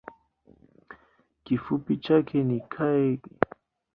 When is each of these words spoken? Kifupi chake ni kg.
Kifupi 1.43 1.93
chake 1.97 2.43
ni 2.43 2.57
kg. 2.73 3.21